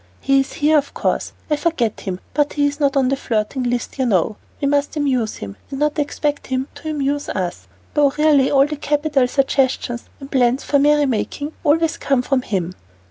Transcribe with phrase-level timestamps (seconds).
[0.19, 1.31] "He is here, of course.
[1.47, 4.35] I forget him, but he is not on the flirting list, you know.
[4.59, 8.77] We must amuse him, and not expect him to amuse us, though really, all the
[8.77, 12.73] capital suggestions and plans for merrymaking always come from him."